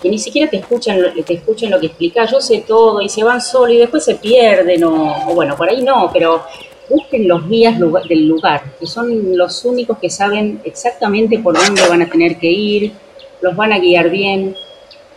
que 0.00 0.08
ni 0.08 0.18
siquiera 0.18 0.48
te 0.48 0.56
escuchan, 0.56 0.98
te 1.26 1.34
escuchan 1.34 1.70
lo 1.70 1.78
que 1.78 1.86
explicas, 1.86 2.30
yo 2.30 2.40
sé 2.40 2.64
todo, 2.66 3.02
y 3.02 3.10
se 3.10 3.22
van 3.22 3.42
solo 3.42 3.70
y 3.70 3.76
después 3.76 4.02
se 4.02 4.14
pierden, 4.14 4.82
o 4.84 5.34
bueno, 5.34 5.56
por 5.56 5.68
ahí 5.68 5.82
no, 5.82 6.08
pero 6.10 6.42
busquen 6.90 7.26
los 7.26 7.48
guías 7.48 7.78
del 7.78 8.26
lugar, 8.26 8.62
que 8.78 8.86
son 8.86 9.36
los 9.36 9.64
únicos 9.64 9.96
que 9.98 10.10
saben 10.10 10.60
exactamente 10.64 11.38
por 11.38 11.56
dónde 11.56 11.88
van 11.88 12.02
a 12.02 12.10
tener 12.10 12.36
que 12.36 12.50
ir, 12.50 12.92
los 13.40 13.56
van 13.56 13.72
a 13.72 13.78
guiar 13.78 14.10
bien. 14.10 14.54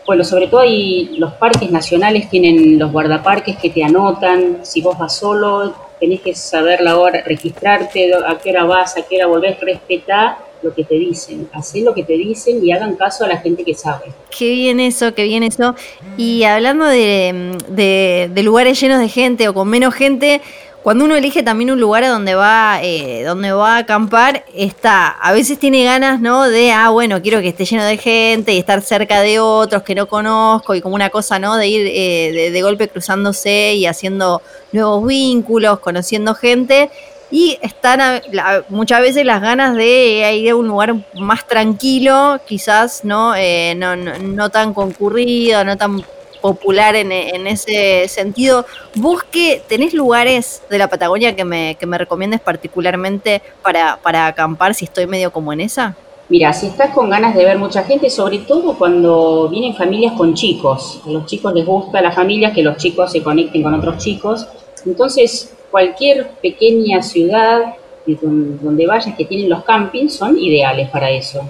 Bueno, 0.05 0.23
sobre 0.23 0.47
todo 0.47 0.59
ahí 0.59 1.15
los 1.17 1.33
parques 1.33 1.71
nacionales 1.71 2.29
tienen 2.29 2.77
los 2.77 2.91
guardaparques 2.91 3.57
que 3.57 3.69
te 3.69 3.83
anotan, 3.83 4.59
si 4.61 4.81
vos 4.81 4.97
vas 4.97 5.17
solo, 5.17 5.73
tenés 5.99 6.21
que 6.21 6.35
saber 6.35 6.81
la 6.81 6.97
hora, 6.97 7.23
registrarte, 7.25 8.13
a 8.13 8.37
qué 8.37 8.51
hora 8.51 8.65
vas, 8.65 8.97
a 8.97 9.01
qué 9.01 9.15
hora 9.15 9.27
volvés, 9.27 9.59
respetar 9.59 10.37
lo 10.61 10.73
que 10.73 10.83
te 10.83 10.95
dicen, 10.95 11.49
hacer 11.53 11.83
lo 11.83 11.93
que 11.93 12.03
te 12.03 12.13
dicen 12.13 12.65
y 12.65 12.71
hagan 12.71 12.95
caso 12.95 13.25
a 13.25 13.27
la 13.27 13.37
gente 13.37 13.63
que 13.63 13.73
sabe. 13.73 14.05
Qué 14.37 14.49
bien 14.51 14.79
eso, 14.79 15.13
qué 15.13 15.23
bien 15.23 15.43
eso. 15.43 15.75
Y 16.17 16.43
hablando 16.43 16.85
de 16.85 18.31
lugares 18.43 18.79
llenos 18.79 18.99
de 18.99 19.09
gente 19.09 19.47
o 19.49 19.53
con 19.53 19.67
menos 19.67 19.93
gente, 19.93 20.41
cuando 20.83 21.05
uno 21.05 21.15
elige 21.15 21.43
también 21.43 21.71
un 21.71 21.79
lugar 21.79 22.03
a 22.03 22.09
donde 22.09 22.35
va, 22.35 22.79
eh, 22.83 23.23
donde 23.23 23.53
va 23.53 23.75
a 23.75 23.79
acampar, 23.79 24.43
está, 24.53 25.07
a 25.07 25.31
veces 25.31 25.57
tiene 25.57 25.85
ganas, 25.85 26.19
¿no? 26.19 26.43
De, 26.43 26.73
ah, 26.73 26.89
bueno, 26.89 27.21
quiero 27.21 27.39
que 27.39 27.47
esté 27.47 27.63
lleno 27.63 27.85
de 27.85 27.95
gente 27.97 28.53
y 28.53 28.59
estar 28.59 28.81
cerca 28.81 29.21
de 29.21 29.39
otros 29.39 29.83
que 29.83 29.95
no 29.95 30.09
conozco 30.09 30.75
y 30.75 30.81
como 30.81 30.95
una 30.95 31.09
cosa, 31.09 31.39
¿no? 31.39 31.55
De 31.55 31.69
ir 31.69 31.87
eh, 31.89 32.51
de, 32.51 32.61
golpe 32.61 32.89
cruzándose 32.89 33.75
y 33.75 33.85
haciendo 33.85 34.41
nuevos 34.73 35.07
vínculos, 35.07 35.79
conociendo 35.79 36.35
gente. 36.35 36.91
Y 37.31 37.57
están 37.61 38.21
muchas 38.67 38.99
veces 38.99 39.25
las 39.25 39.41
ganas 39.41 39.75
de 39.77 40.35
ir 40.35 40.51
a 40.51 40.55
un 40.57 40.67
lugar 40.67 40.95
más 41.15 41.47
tranquilo, 41.47 42.41
quizás, 42.45 43.05
¿no? 43.05 43.33
Eh, 43.35 43.73
no, 43.77 43.95
no, 43.95 44.17
no 44.19 44.49
tan 44.49 44.73
concurrido, 44.73 45.63
no 45.63 45.77
tan 45.77 46.03
popular 46.43 46.93
en, 46.97 47.47
ese 47.47 48.09
sentido. 48.09 48.65
Busque, 48.95 49.61
¿tenés 49.69 49.93
lugares 49.93 50.61
de 50.69 50.77
la 50.77 50.89
Patagonia 50.89 51.37
que 51.37 51.45
me, 51.45 51.77
que 51.79 51.85
me 51.85 51.97
recomiendes 51.97 52.41
particularmente 52.41 53.41
para, 53.61 53.97
para 54.03 54.27
acampar 54.27 54.73
si 54.73 54.83
estoy 54.83 55.07
medio 55.07 55.31
como 55.31 55.53
en 55.53 55.61
esa? 55.61 55.95
Mira, 56.27 56.51
si 56.51 56.67
estás 56.67 56.93
con 56.93 57.09
ganas 57.09 57.33
de 57.33 57.45
ver 57.45 57.57
mucha 57.57 57.83
gente, 57.83 58.09
sobre 58.09 58.39
todo 58.39 58.77
cuando 58.77 59.47
vienen 59.47 59.73
familias 59.73 60.15
con 60.17 60.33
chicos, 60.33 61.01
a 61.05 61.11
los 61.11 61.25
chicos 61.27 61.53
les 61.53 61.65
gusta 61.65 61.99
a 61.99 62.01
las 62.01 62.13
familias 62.13 62.51
que 62.51 62.61
los 62.61 62.75
chicos 62.75 63.13
se 63.13 63.23
conecten 63.23 63.63
con 63.63 63.73
otros 63.73 63.97
chicos, 63.99 64.45
entonces 64.85 65.55
cualquier 65.71 66.27
pequeña 66.41 67.01
ciudad 67.01 67.75
donde 68.05 68.85
vayas 68.85 69.15
que 69.15 69.23
tienen 69.23 69.49
los 69.49 69.63
campings 69.63 70.13
son 70.13 70.37
ideales 70.37 70.89
para 70.89 71.09
eso, 71.09 71.41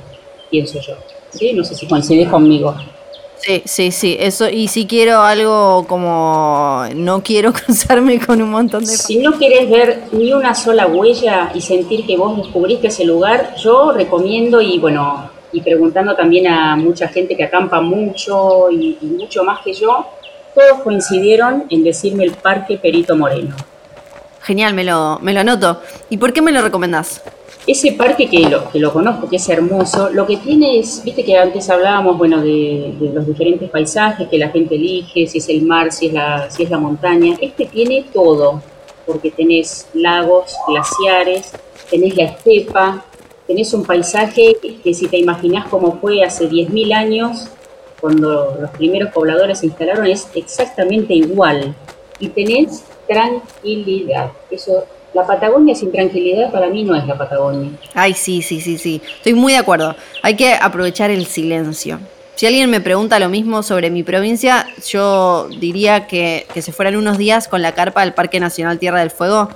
pienso 0.52 0.80
yo. 0.82 0.94
¿Sí? 1.32 1.52
No 1.54 1.64
sé 1.64 1.74
si 1.74 1.88
coincides 1.88 2.30
conmigo. 2.30 2.76
Sí, 3.46 3.62
sí, 3.66 3.92
sí, 3.92 4.16
eso, 4.18 4.50
y 4.50 4.70
si 4.70 4.88
quiero 4.88 5.20
algo 5.22 5.86
como 5.86 6.86
no 6.96 7.22
quiero 7.22 7.52
cruzarme 7.66 8.18
con 8.26 8.42
un 8.42 8.52
montón 8.52 8.86
de... 8.86 8.96
Si 8.96 9.18
no 9.18 9.34
quieres 9.34 9.70
ver 9.70 10.04
ni 10.14 10.32
una 10.32 10.56
sola 10.56 10.88
huella 10.88 11.52
y 11.54 11.60
sentir 11.60 12.06
que 12.06 12.16
vos 12.16 12.38
descubriste 12.38 12.88
ese 12.88 13.04
lugar, 13.04 13.54
yo 13.58 13.92
recomiendo 13.92 14.62
y 14.62 14.80
bueno, 14.80 15.30
y 15.52 15.60
preguntando 15.60 16.16
también 16.16 16.48
a 16.48 16.78
mucha 16.78 17.10
gente 17.10 17.36
que 17.36 17.44
acampa 17.44 17.82
mucho 17.82 18.72
y, 18.72 18.98
y 19.02 19.06
mucho 19.08 19.44
más 19.44 19.60
que 19.62 19.74
yo, 19.74 20.08
todos 20.56 20.82
coincidieron 20.82 21.66
en 21.70 21.84
decirme 21.84 22.24
el 22.24 22.32
Parque 22.32 22.78
Perito 22.78 23.18
Moreno. 23.18 23.56
Genial, 24.42 24.74
me 24.74 24.86
lo, 24.86 25.20
me 25.22 25.34
lo 25.34 25.42
anoto. 25.42 25.82
¿Y 26.10 26.16
por 26.16 26.32
qué 26.32 26.42
me 26.42 26.54
lo 26.54 26.62
recomendás? 26.62 27.22
Ese 27.66 27.94
parque 27.94 28.30
que 28.30 28.42
lo, 28.42 28.70
que 28.70 28.80
lo 28.80 28.92
conozco, 28.92 29.30
que 29.30 29.38
es 29.38 29.48
hermoso, 29.48 30.10
lo 30.10 30.28
que 30.28 30.36
tiene 30.38 30.80
es, 30.80 31.02
viste 31.04 31.24
que 31.24 31.38
antes 31.38 31.70
hablábamos, 31.70 32.18
bueno, 32.18 32.42
de, 32.42 32.94
los 33.14 33.26
diferentes 33.26 33.70
paisajes 33.70 34.28
que 34.28 34.38
la 34.38 34.50
gente 34.50 34.76
elige, 34.76 35.28
si 35.28 35.38
es 35.38 35.48
el 35.48 35.62
mar, 35.62 35.92
si 35.92 36.08
es, 36.08 36.14
la, 36.14 36.52
si 36.52 36.64
es 36.64 36.70
la 36.70 36.78
montaña. 36.78 37.38
Este 37.40 37.66
tiene 37.66 38.06
todo, 38.12 38.62
porque 39.06 39.32
tenés 39.32 39.88
lagos, 39.94 40.54
glaciares, 40.68 41.54
tenés 41.90 42.18
la 42.18 42.24
estepa, 42.26 43.06
tenés 43.48 43.74
un 43.74 43.86
paisaje 43.86 44.58
que 44.84 44.94
si 44.94 45.08
te 45.08 45.18
imaginás 45.18 45.68
cómo 45.70 46.00
fue 46.02 46.22
hace 46.22 46.50
10.000 46.50 46.94
años, 46.94 47.50
cuando 48.04 48.58
los 48.60 48.70
primeros 48.72 49.14
pobladores 49.14 49.60
se 49.60 49.68
instalaron, 49.68 50.06
es 50.06 50.28
exactamente 50.36 51.14
igual. 51.14 51.74
Y 52.20 52.28
tenés 52.28 52.84
tranquilidad. 53.08 54.32
Eso 54.52 54.84
la 55.14 55.26
Patagonia 55.26 55.76
sin 55.76 55.92
tranquilidad 55.92 56.52
para 56.52 56.70
mí 56.70 56.84
no 56.84 56.96
es 56.96 57.06
la 57.06 57.18
Patagonia. 57.18 57.72
Ay, 57.94 58.14
sí, 58.14 58.42
sí, 58.42 58.60
sí, 58.60 58.78
sí. 58.78 59.02
Estoy 59.18 59.34
muy 59.34 59.54
de 59.54 59.60
acuerdo. 59.60 59.96
Hay 60.22 60.36
que 60.36 60.54
aprovechar 60.54 61.12
el 61.12 61.26
silencio. 61.26 62.00
Si 62.36 62.48
alguien 62.48 62.70
me 62.70 62.82
pregunta 62.82 63.20
lo 63.20 63.30
mismo 63.30 63.62
sobre 63.62 63.92
mi 63.92 64.02
provincia, 64.02 64.66
yo 64.88 65.48
diría 65.60 66.08
que, 66.08 66.48
que 66.52 66.64
se 66.64 66.72
fueran 66.72 66.96
unos 66.96 67.20
días 67.20 67.48
con 67.48 67.62
la 67.62 67.74
carpa 67.74 68.02
del 68.02 68.14
Parque 68.14 68.40
Nacional 68.40 68.80
Tierra 68.80 69.00
del 69.00 69.12
Fuego. 69.12 69.50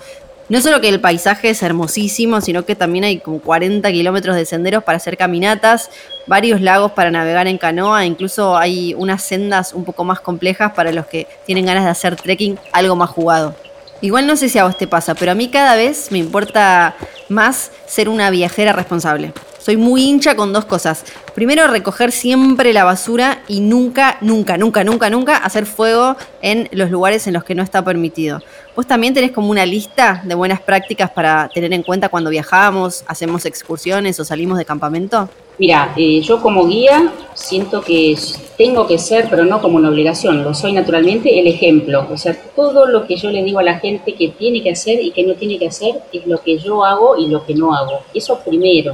No 0.50 0.62
solo 0.62 0.80
que 0.80 0.88
el 0.88 1.02
paisaje 1.02 1.50
es 1.50 1.62
hermosísimo, 1.64 2.40
sino 2.40 2.64
que 2.66 2.76
también 2.76 3.04
hay 3.04 3.18
como 3.18 3.40
40 3.42 3.92
kilómetros 3.92 4.36
de 4.36 4.46
senderos 4.46 4.84
para 4.84 4.98
hacer 4.98 5.18
caminatas, 5.18 5.90
varios 6.28 6.62
lagos 6.62 6.94
para 6.94 7.12
navegar 7.12 7.48
en 7.48 7.58
canoa, 7.58 8.06
incluso 8.06 8.56
hay 8.56 8.94
unas 8.94 9.24
sendas 9.24 9.74
un 9.74 9.84
poco 9.84 10.06
más 10.06 10.22
complejas 10.22 10.72
para 10.72 10.94
los 10.94 11.08
que 11.08 11.28
tienen 11.46 11.66
ganas 11.66 11.84
de 11.84 11.90
hacer 11.90 12.16
trekking 12.16 12.58
algo 12.72 12.96
más 12.96 13.10
jugado. 13.10 13.56
Igual 14.02 14.28
no 14.28 14.36
sé 14.36 14.48
si 14.48 14.60
a 14.60 14.64
vos 14.64 14.78
te 14.78 14.88
pasa, 14.88 15.16
pero 15.16 15.32
a 15.32 15.36
mí 15.36 15.50
cada 15.50 15.76
vez 15.76 16.12
me 16.12 16.20
importa 16.20 16.96
más 17.30 17.72
ser 17.88 18.10
una 18.10 18.30
viajera 18.30 18.72
responsable. 18.72 19.34
Soy 19.58 19.76
muy 19.76 20.04
hincha 20.04 20.36
con 20.36 20.54
dos 20.54 20.66
cosas. 20.66 21.04
Primero, 21.34 21.68
recoger 21.68 22.12
siempre 22.12 22.72
la 22.74 22.84
basura 22.84 23.40
y 23.48 23.60
nunca, 23.60 24.18
nunca, 24.22 24.58
nunca, 24.58 24.84
nunca, 24.84 25.10
nunca 25.10 25.38
hacer 25.38 25.66
fuego 25.66 26.16
en 26.42 26.70
los 26.72 26.92
lugares 26.92 27.28
en 27.28 27.34
los 27.34 27.44
que 27.44 27.56
no 27.56 27.64
está 27.64 27.84
permitido. 27.84 28.42
¿Vos 28.76 28.88
también 28.88 29.14
tenés 29.14 29.32
como 29.32 29.50
una 29.50 29.66
lista 29.66 30.22
de 30.24 30.36
buenas 30.36 30.62
prácticas 30.62 31.10
para 31.10 31.50
tener 31.50 31.74
en 31.74 31.84
cuenta 31.84 32.08
cuando 32.08 32.30
viajamos, 32.30 33.04
hacemos 33.08 33.46
excursiones 33.46 34.20
o 34.20 34.24
salimos 34.24 34.58
de 34.58 34.66
campamento? 34.66 35.28
Mira, 35.60 35.94
eh, 35.98 36.22
yo 36.22 36.40
como 36.42 36.68
guía 36.68 37.12
siento 37.34 37.82
que 37.82 38.16
tengo 38.58 38.86
que 38.86 39.00
ser, 39.00 39.28
pero 39.30 39.44
no 39.44 39.60
como 39.60 39.78
una 39.78 39.90
obligación, 39.90 40.44
lo 40.44 40.54
soy 40.54 40.72
naturalmente, 40.74 41.40
el 41.40 41.48
ejemplo. 41.48 42.08
O 42.12 42.18
sea, 42.18 42.40
todo 42.56 42.86
lo 42.86 43.08
que 43.08 43.16
yo 43.16 43.32
le 43.32 43.44
digo 43.44 43.60
a 43.60 43.64
la 43.64 43.80
gente 43.80 44.14
que 44.14 44.30
tiene 44.30 44.62
que 44.62 44.72
hacer 44.72 45.02
y 45.02 45.12
que 45.12 45.24
no 45.24 45.34
tiene 45.34 45.58
que 45.58 45.68
hacer 45.68 46.02
es 46.14 46.28
lo 46.28 46.40
que 46.40 46.60
yo 46.60 46.86
hago 46.86 47.18
y 47.18 47.28
lo 47.28 47.44
que 47.44 47.56
no 47.56 47.74
hago. 47.74 48.02
Eso 48.14 48.40
primero, 48.46 48.94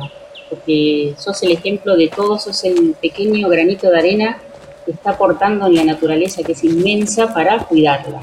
porque 0.50 1.13
sos 1.17 1.43
el 1.43 1.51
ejemplo 1.51 1.98
de 1.98 2.08
todos, 2.08 2.43
sos 2.43 2.63
el 2.63 2.96
pequeño 3.01 3.50
granito 3.50 3.89
de 3.89 3.98
arena 3.98 4.41
está 4.88 5.12
aportando 5.12 5.67
en 5.67 5.75
la 5.75 5.84
naturaleza, 5.84 6.43
que 6.43 6.53
es 6.53 6.63
inmensa, 6.63 7.34
para 7.34 7.60
cuidarla. 7.60 8.22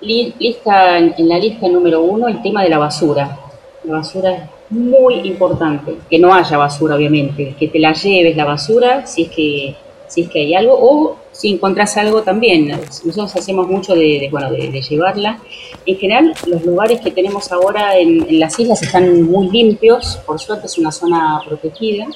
Lista, 0.00 0.98
en 0.98 1.28
la 1.28 1.38
lista 1.38 1.68
número 1.68 2.02
uno, 2.02 2.28
el 2.28 2.42
tema 2.42 2.62
de 2.62 2.68
la 2.68 2.78
basura. 2.78 3.38
La 3.84 3.94
basura 3.94 4.50
muy 4.72 5.14
importante. 5.26 5.98
Que 6.10 6.18
no 6.18 6.32
haya 6.34 6.56
basura, 6.56 6.96
obviamente. 6.96 7.54
Que 7.58 7.68
te 7.68 7.78
la 7.78 7.92
lleves 7.92 8.36
la 8.36 8.44
basura 8.44 9.06
si 9.06 9.24
es 9.24 9.28
que, 9.30 9.76
si 10.08 10.22
es 10.22 10.28
que 10.30 10.40
hay 10.40 10.54
algo. 10.54 10.74
O 10.80 11.16
si 11.30 11.52
encontrás 11.52 11.96
algo 11.96 12.22
también. 12.22 12.68
Nosotros 13.04 13.36
hacemos 13.36 13.68
mucho 13.68 13.94
de, 13.94 14.28
bueno, 14.30 14.50
de, 14.50 14.82
llevarla. 14.82 15.38
En 15.86 15.96
general, 15.96 16.34
los 16.46 16.64
lugares 16.64 17.00
que 17.00 17.10
tenemos 17.10 17.52
ahora 17.52 17.98
en, 17.98 18.38
las 18.38 18.58
islas 18.58 18.82
están 18.82 19.22
muy 19.22 19.50
limpios. 19.50 20.18
Por 20.26 20.40
suerte 20.40 20.66
es 20.66 20.78
una 20.78 20.90
zona 20.90 21.40
protegida. 21.46 22.06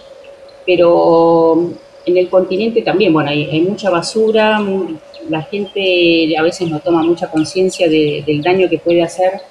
Pero 0.65 1.71
en 2.07 2.17
el 2.17 2.29
continente 2.29 2.83
también, 2.83 3.13
bueno, 3.13 3.31
hay, 3.31 3.61
mucha 3.61 3.91
basura. 3.91 4.61
La 5.29 5.43
gente 5.43 6.37
a 6.39 6.43
veces 6.43 6.71
no 6.71 6.81
toma 6.81 7.03
mucha 7.03 7.31
conciencia 7.31 7.89
del 7.89 8.43
daño 8.43 8.69
que 8.69 8.79
puede 8.79 9.03
hacer 9.03 9.43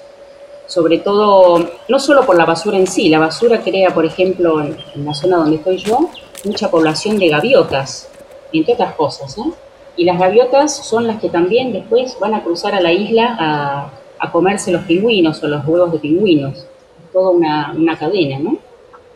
sobre 0.66 0.98
todo, 0.98 1.64
no 1.88 1.98
solo 1.98 2.26
por 2.26 2.36
la 2.36 2.44
basura 2.44 2.76
en 2.76 2.86
sí, 2.86 3.08
la 3.08 3.18
basura 3.18 3.60
crea, 3.62 3.94
por 3.94 4.04
ejemplo, 4.04 4.60
en, 4.60 4.76
la 5.04 5.14
zona 5.14 5.36
donde 5.36 5.56
estoy 5.56 5.78
yo, 5.78 6.10
mucha 6.44 6.70
población 6.70 7.18
de 7.18 7.28
gaviotas, 7.28 8.08
entre 8.52 8.74
otras 8.74 8.94
cosas, 8.94 9.36
¿no? 9.38 9.54
Y 9.96 10.04
las 10.04 10.18
gaviotas 10.18 10.76
son 10.76 11.06
las 11.06 11.20
que 11.20 11.28
también 11.28 11.72
después 11.72 12.18
van 12.20 12.34
a 12.34 12.42
cruzar 12.42 12.74
a 12.74 12.80
la 12.80 12.92
isla 12.92 13.36
a, 13.38 13.92
comerse 14.32 14.72
los 14.72 14.82
pingüinos 14.82 15.40
o 15.44 15.46
los 15.46 15.64
huevos 15.64 15.92
de 15.92 15.98
pingüinos. 16.00 16.66
toda 17.12 17.30
una, 17.30 17.72
una 17.76 17.96
cadena, 17.96 18.38
¿no? 18.40 18.58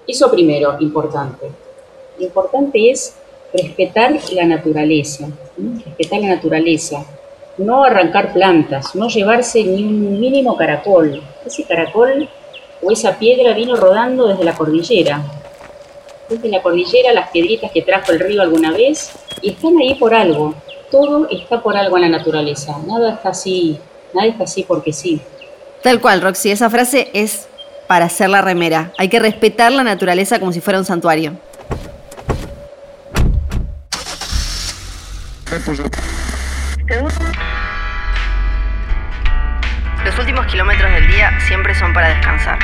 Eso 0.07 0.31
primero, 0.31 0.77
importante. 0.79 1.51
Lo 2.19 2.25
importante 2.25 2.91
es 2.91 3.17
respetar 3.53 4.15
la 4.33 4.45
naturaleza, 4.45 5.29
respetar 5.85 6.21
la 6.21 6.29
naturaleza, 6.29 7.05
no 7.59 7.85
arrancar 7.85 8.33
plantas, 8.33 8.95
no 8.95 9.09
llevarse 9.09 9.63
ni 9.65 9.83
un 9.83 10.21
mínimo 10.21 10.57
caracol. 10.57 11.23
Ese 11.45 11.65
caracol 11.65 12.29
o 12.83 12.91
esa 12.91 13.19
piedra 13.19 13.55
vino 13.55 13.77
rodando 13.77 14.27
desde 14.27 14.45
la 14.45 14.55
cordillera. 14.55 15.23
Desde 16.29 16.49
la 16.49 16.63
cordillera, 16.63 17.13
las 17.13 17.31
piedritas 17.31 17.71
que 17.73 17.83
trajo 17.83 18.13
el 18.13 18.21
río 18.21 18.41
alguna 18.43 18.73
vez, 18.73 19.11
y 19.43 19.51
están 19.51 19.77
ahí 19.79 19.95
por 19.95 20.15
algo. 20.15 20.55
Todo 20.91 21.29
está 21.31 21.63
por 21.63 21.77
algo 21.77 21.97
en 21.97 22.03
la 22.03 22.09
naturaleza. 22.19 22.77
Nada 22.87 23.15
está 23.15 23.31
así, 23.31 23.79
nada 24.15 24.29
está 24.29 24.45
así 24.45 24.65
porque 24.65 24.93
sí. 24.93 25.21
Tal 25.83 26.01
cual, 26.01 26.21
Roxy, 26.21 26.51
esa 26.51 26.69
frase 26.69 27.11
es 27.15 27.49
para 27.87 28.05
hacer 28.05 28.29
la 28.29 28.43
remera. 28.43 28.93
Hay 28.99 29.09
que 29.09 29.19
respetar 29.19 29.73
la 29.73 29.83
naturaleza 29.83 30.39
como 30.39 30.53
si 30.53 30.61
fuera 30.61 30.79
un 30.79 30.85
santuario. 30.85 31.33
Los 40.05 40.19
últimos 40.19 40.47
kilómetros 40.47 40.91
del 40.93 41.09
día 41.09 41.39
siempre 41.41 41.75
son 41.75 41.93
para 41.93 42.09
descansar. 42.09 42.59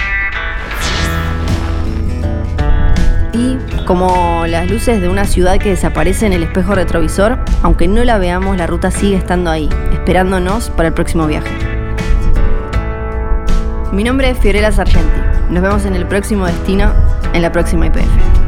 Y 3.32 3.58
como 3.84 4.46
las 4.46 4.70
luces 4.70 5.02
de 5.02 5.08
una 5.08 5.26
ciudad 5.26 5.58
que 5.58 5.68
desaparece 5.68 6.26
en 6.26 6.32
el 6.32 6.42
espejo 6.42 6.74
retrovisor, 6.74 7.38
aunque 7.62 7.88
no 7.88 8.02
la 8.04 8.16
veamos, 8.16 8.56
la 8.56 8.66
ruta 8.66 8.90
sigue 8.90 9.16
estando 9.16 9.50
ahí, 9.50 9.68
esperándonos 9.92 10.70
para 10.70 10.88
el 10.88 10.94
próximo 10.94 11.26
viaje. 11.26 11.50
Mi 13.92 14.02
nombre 14.02 14.30
es 14.30 14.38
Fiorella 14.38 14.72
Sargenti. 14.72 15.20
Nos 15.50 15.62
vemos 15.62 15.84
en 15.84 15.94
el 15.94 16.06
próximo 16.06 16.46
destino, 16.46 16.92
en 17.34 17.42
la 17.42 17.52
próxima 17.52 17.86
IPF. 17.86 18.45